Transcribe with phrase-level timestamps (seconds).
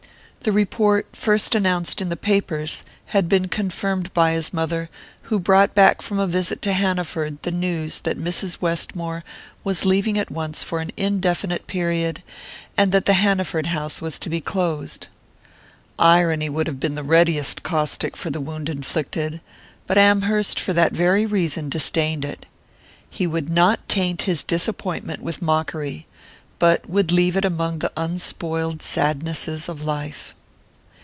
[0.43, 4.89] The report, first announced in the papers, had been confirmed by his mother,
[5.29, 8.59] who brought back from a visit to Hanaford the news that Mrs.
[8.59, 9.23] Westmore
[9.63, 12.23] was leaving at once for an indefinite period,
[12.75, 15.09] and that the Hanaford house was to be closed.
[15.99, 19.41] Irony would have been the readiest caustic for the wound inflicted;
[19.85, 22.47] but Amherst, for that very reason, disdained it.
[23.07, 26.07] He would not taint his disappointment with mockery,
[26.57, 30.35] but would leave it among the unspoiled sadnesses of life....